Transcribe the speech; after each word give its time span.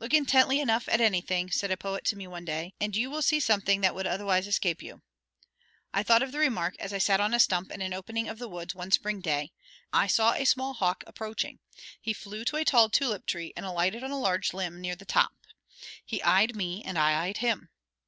"Look 0.00 0.12
intently 0.12 0.58
enough 0.58 0.88
at 0.88 1.00
anything," 1.00 1.48
said 1.52 1.70
a 1.70 1.76
poet 1.76 2.04
to 2.06 2.16
me 2.16 2.26
one 2.26 2.44
day, 2.44 2.74
"and 2.80 2.96
you 2.96 3.08
will 3.08 3.22
see 3.22 3.38
something 3.38 3.82
that 3.82 3.94
would 3.94 4.04
otherwise 4.04 4.48
escape 4.48 4.82
you." 4.82 5.02
I 5.94 6.02
thought 6.02 6.24
of 6.24 6.32
the 6.32 6.40
remark 6.40 6.74
as 6.80 6.92
I 6.92 6.98
sat 6.98 7.20
on 7.20 7.32
a 7.32 7.38
stump 7.38 7.70
in 7.70 7.80
an 7.80 7.94
opening 7.94 8.28
of 8.28 8.40
the 8.40 8.48
woods 8.48 8.74
one 8.74 8.90
spring 8.90 9.20
day. 9.20 9.52
I 9.92 10.08
saw 10.08 10.32
a 10.32 10.44
small 10.44 10.74
hawk 10.74 11.04
approaching; 11.06 11.60
he 12.00 12.12
flew 12.12 12.44
to 12.46 12.56
a 12.56 12.64
tall 12.64 12.88
tulip 12.90 13.26
tree 13.26 13.52
and 13.56 13.64
alighted 13.64 14.02
on 14.02 14.10
a 14.10 14.18
large 14.18 14.52
limb 14.52 14.80
near 14.80 14.96
the 14.96 15.04
top. 15.04 15.36
He 16.04 16.20
eyed 16.20 16.56
me 16.56 16.82
and 16.82 16.98
I 16.98 17.26
eyed 17.26 17.36
him. 17.36 17.68